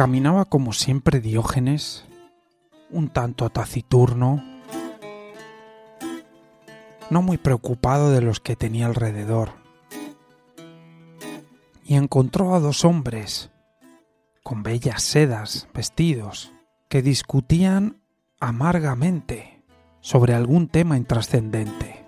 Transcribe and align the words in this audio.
Caminaba 0.00 0.46
como 0.46 0.72
siempre 0.72 1.20
Diógenes, 1.20 2.06
un 2.88 3.10
tanto 3.10 3.50
taciturno, 3.50 4.42
no 7.10 7.20
muy 7.20 7.36
preocupado 7.36 8.10
de 8.10 8.22
los 8.22 8.40
que 8.40 8.56
tenía 8.56 8.86
alrededor, 8.86 9.50
y 11.84 11.96
encontró 11.96 12.54
a 12.54 12.60
dos 12.60 12.86
hombres 12.86 13.50
con 14.42 14.62
bellas 14.62 15.02
sedas 15.02 15.68
vestidos 15.74 16.50
que 16.88 17.02
discutían 17.02 18.00
amargamente 18.40 19.62
sobre 20.00 20.32
algún 20.32 20.68
tema 20.68 20.96
intrascendente. 20.96 22.06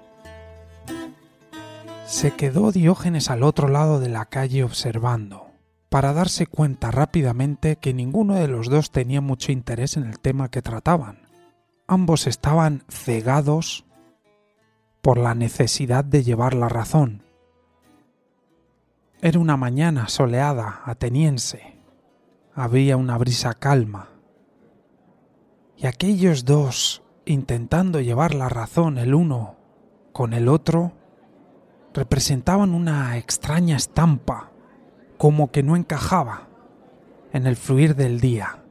Se 2.06 2.30
quedó 2.30 2.72
Diógenes 2.72 3.28
al 3.28 3.42
otro 3.42 3.68
lado 3.68 4.00
de 4.00 4.08
la 4.08 4.24
calle 4.24 4.64
observando 4.64 5.51
para 5.92 6.14
darse 6.14 6.46
cuenta 6.46 6.90
rápidamente 6.90 7.76
que 7.76 7.92
ninguno 7.92 8.36
de 8.36 8.48
los 8.48 8.70
dos 8.70 8.90
tenía 8.90 9.20
mucho 9.20 9.52
interés 9.52 9.98
en 9.98 10.04
el 10.04 10.20
tema 10.20 10.48
que 10.48 10.62
trataban. 10.62 11.28
Ambos 11.86 12.26
estaban 12.26 12.82
cegados 12.88 13.84
por 15.02 15.18
la 15.18 15.34
necesidad 15.34 16.02
de 16.02 16.22
llevar 16.22 16.54
la 16.54 16.70
razón. 16.70 17.24
Era 19.20 19.38
una 19.38 19.58
mañana 19.58 20.08
soleada, 20.08 20.80
ateniense. 20.86 21.76
Había 22.54 22.96
una 22.96 23.18
brisa 23.18 23.52
calma. 23.52 24.08
Y 25.76 25.86
aquellos 25.86 26.46
dos, 26.46 27.02
intentando 27.26 28.00
llevar 28.00 28.34
la 28.34 28.48
razón 28.48 28.96
el 28.96 29.14
uno 29.14 29.56
con 30.14 30.32
el 30.32 30.48
otro, 30.48 30.92
representaban 31.92 32.72
una 32.72 33.18
extraña 33.18 33.76
estampa 33.76 34.51
como 35.22 35.52
que 35.52 35.62
no 35.62 35.76
encajaba 35.76 36.48
en 37.32 37.46
el 37.46 37.54
fluir 37.54 37.94
del 37.94 38.18
día. 38.18 38.64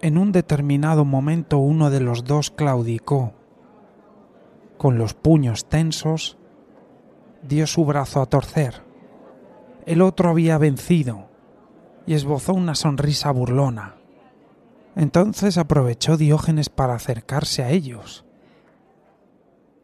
En 0.00 0.16
un 0.16 0.30
determinado 0.30 1.04
momento 1.04 1.58
uno 1.58 1.90
de 1.90 1.98
los 1.98 2.22
dos 2.22 2.52
claudicó. 2.52 3.32
Con 4.78 4.96
los 4.96 5.14
puños 5.14 5.68
tensos, 5.68 6.38
dio 7.42 7.66
su 7.66 7.84
brazo 7.84 8.22
a 8.22 8.26
torcer. 8.26 8.84
El 9.86 10.02
otro 10.02 10.30
había 10.30 10.56
vencido 10.56 11.26
y 12.06 12.14
esbozó 12.14 12.54
una 12.54 12.76
sonrisa 12.76 13.32
burlona. 13.32 13.96
Entonces 14.94 15.58
aprovechó 15.58 16.16
Diógenes 16.16 16.68
para 16.68 16.94
acercarse 16.94 17.64
a 17.64 17.70
ellos. 17.70 18.24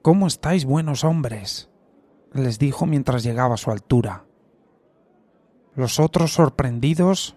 ¿Cómo 0.00 0.28
estáis, 0.28 0.64
buenos 0.64 1.02
hombres? 1.02 1.70
Les 2.38 2.58
dijo 2.58 2.86
mientras 2.86 3.22
llegaba 3.22 3.54
a 3.54 3.58
su 3.58 3.70
altura. 3.70 4.24
Los 5.74 6.00
otros 6.00 6.32
sorprendidos 6.32 7.36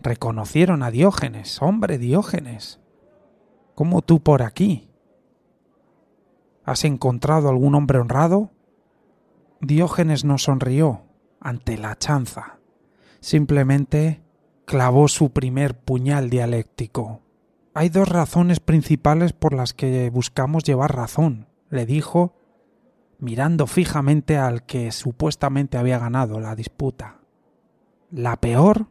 reconocieron 0.00 0.82
a 0.82 0.90
Diógenes. 0.90 1.60
Hombre, 1.60 1.98
Diógenes. 1.98 2.80
¿Cómo 3.74 4.02
tú 4.02 4.22
por 4.22 4.42
aquí? 4.42 4.88
¿Has 6.64 6.84
encontrado 6.84 7.48
algún 7.48 7.74
hombre 7.74 7.98
honrado? 7.98 8.50
Diógenes 9.60 10.24
no 10.24 10.38
sonrió 10.38 11.02
ante 11.40 11.76
la 11.76 11.96
chanza. 11.96 12.58
Simplemente 13.20 14.22
clavó 14.64 15.08
su 15.08 15.30
primer 15.30 15.78
puñal 15.78 16.30
dialéctico. 16.30 17.20
Hay 17.74 17.88
dos 17.88 18.08
razones 18.08 18.60
principales 18.60 19.32
por 19.32 19.52
las 19.52 19.74
que 19.74 20.08
buscamos 20.10 20.64
llevar 20.64 20.94
razón, 20.94 21.48
le 21.70 21.86
dijo 21.86 22.34
mirando 23.24 23.66
fijamente 23.66 24.36
al 24.36 24.64
que 24.64 24.92
supuestamente 24.92 25.78
había 25.78 25.98
ganado 25.98 26.38
la 26.38 26.54
disputa. 26.54 27.20
La 28.10 28.36
peor 28.36 28.86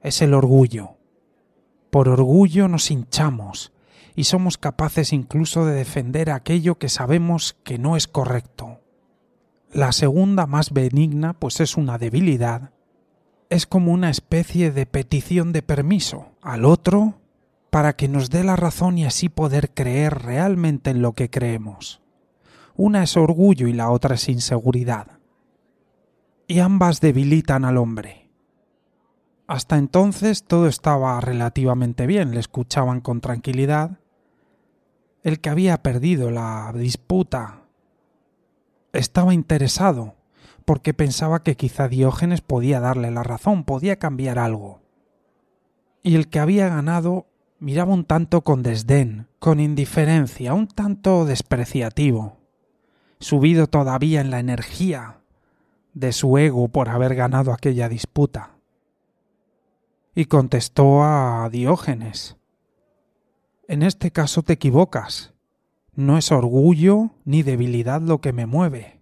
es 0.00 0.22
el 0.22 0.32
orgullo. 0.32 0.96
Por 1.90 2.08
orgullo 2.08 2.68
nos 2.68 2.90
hinchamos 2.90 3.72
y 4.14 4.24
somos 4.24 4.58
capaces 4.58 5.12
incluso 5.12 5.66
de 5.66 5.74
defender 5.74 6.30
aquello 6.30 6.78
que 6.78 6.88
sabemos 6.88 7.56
que 7.64 7.78
no 7.78 7.96
es 7.96 8.06
correcto. 8.06 8.80
La 9.72 9.92
segunda, 9.92 10.46
más 10.46 10.72
benigna, 10.72 11.32
pues 11.34 11.60
es 11.60 11.76
una 11.76 11.98
debilidad, 11.98 12.70
es 13.50 13.66
como 13.66 13.92
una 13.92 14.10
especie 14.10 14.70
de 14.70 14.86
petición 14.86 15.52
de 15.52 15.62
permiso 15.62 16.32
al 16.42 16.64
otro 16.64 17.20
para 17.70 17.94
que 17.94 18.08
nos 18.08 18.30
dé 18.30 18.44
la 18.44 18.56
razón 18.56 18.98
y 18.98 19.04
así 19.04 19.28
poder 19.28 19.72
creer 19.74 20.22
realmente 20.22 20.90
en 20.90 21.02
lo 21.02 21.12
que 21.12 21.30
creemos. 21.30 22.00
Una 22.82 23.02
es 23.02 23.18
orgullo 23.18 23.68
y 23.68 23.74
la 23.74 23.90
otra 23.90 24.14
es 24.14 24.26
inseguridad. 24.30 25.18
Y 26.46 26.60
ambas 26.60 27.02
debilitan 27.02 27.66
al 27.66 27.76
hombre. 27.76 28.30
Hasta 29.46 29.76
entonces 29.76 30.44
todo 30.44 30.66
estaba 30.66 31.20
relativamente 31.20 32.06
bien, 32.06 32.30
le 32.30 32.40
escuchaban 32.40 33.02
con 33.02 33.20
tranquilidad. 33.20 33.98
El 35.22 35.40
que 35.40 35.50
había 35.50 35.82
perdido 35.82 36.30
la 36.30 36.72
disputa 36.74 37.64
estaba 38.94 39.34
interesado, 39.34 40.14
porque 40.64 40.94
pensaba 40.94 41.42
que 41.42 41.56
quizá 41.56 41.86
Diógenes 41.86 42.40
podía 42.40 42.80
darle 42.80 43.10
la 43.10 43.22
razón, 43.22 43.64
podía 43.64 43.98
cambiar 43.98 44.38
algo. 44.38 44.80
Y 46.02 46.16
el 46.16 46.30
que 46.30 46.38
había 46.38 46.70
ganado 46.70 47.26
miraba 47.58 47.92
un 47.92 48.06
tanto 48.06 48.40
con 48.40 48.62
desdén, 48.62 49.28
con 49.38 49.60
indiferencia, 49.60 50.54
un 50.54 50.66
tanto 50.66 51.26
despreciativo 51.26 52.39
subido 53.20 53.66
todavía 53.66 54.20
en 54.20 54.30
la 54.30 54.40
energía 54.40 55.20
de 55.92 56.12
su 56.12 56.36
ego 56.38 56.68
por 56.68 56.88
haber 56.88 57.14
ganado 57.14 57.52
aquella 57.52 57.88
disputa. 57.88 58.56
Y 60.14 60.24
contestó 60.24 61.04
a 61.04 61.48
Diógenes, 61.50 62.36
En 63.68 63.84
este 63.84 64.10
caso 64.10 64.42
te 64.42 64.54
equivocas. 64.54 65.32
No 65.94 66.18
es 66.18 66.32
orgullo 66.32 67.10
ni 67.24 67.44
debilidad 67.44 68.00
lo 68.00 68.20
que 68.20 68.32
me 68.32 68.46
mueve. 68.46 69.00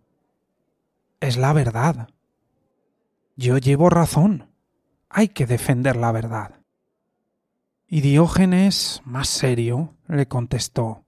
Es 1.20 1.38
la 1.38 1.54
verdad. 1.54 2.08
Yo 3.36 3.56
llevo 3.56 3.88
razón. 3.88 4.50
Hay 5.08 5.28
que 5.28 5.46
defender 5.46 5.96
la 5.96 6.12
verdad. 6.12 6.60
Y 7.86 8.02
Diógenes, 8.02 9.00
más 9.04 9.28
serio, 9.28 9.94
le 10.06 10.28
contestó, 10.28 11.04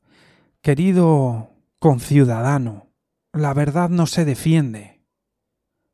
Querido 0.63 1.51
conciudadano, 1.79 2.90
la 3.33 3.55
verdad 3.55 3.91
no 3.91 4.07
se 4.07 4.25
defiende, 4.25 5.05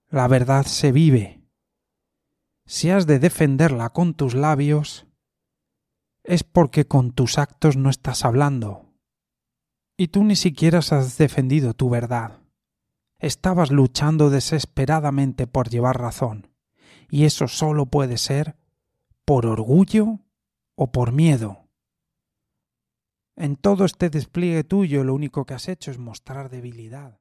la 0.08 0.26
verdad 0.26 0.64
se 0.64 0.90
vive. 0.90 1.42
Si 2.64 2.90
has 2.90 3.06
de 3.06 3.18
defenderla 3.18 3.90
con 3.90 4.14
tus 4.14 4.34
labios, 4.34 5.06
es 6.24 6.44
porque 6.44 6.86
con 6.86 7.12
tus 7.12 7.38
actos 7.38 7.76
no 7.76 7.90
estás 7.90 8.24
hablando. 8.24 8.94
Y 9.98 10.08
tú 10.08 10.24
ni 10.24 10.34
siquiera 10.34 10.78
has 10.78 11.18
defendido 11.18 11.74
tu 11.74 11.90
verdad. 11.90 12.40
Estabas 13.18 13.70
luchando 13.70 14.30
desesperadamente 14.30 15.46
por 15.46 15.68
llevar 15.68 16.00
razón, 16.00 16.50
y 17.10 17.24
eso 17.24 17.48
solo 17.48 17.86
puede 17.86 18.16
ser 18.16 18.56
por 19.24 19.46
orgullo 19.46 20.20
o 20.74 20.90
por 20.90 21.12
miedo. 21.12 21.68
En 23.36 23.56
todo 23.56 23.84
este 23.84 24.08
despliegue 24.08 24.64
tuyo 24.64 25.04
lo 25.04 25.14
único 25.14 25.44
que 25.44 25.54
has 25.54 25.68
hecho 25.68 25.90
es 25.90 25.98
mostrar 25.98 26.48
debilidad. 26.48 27.20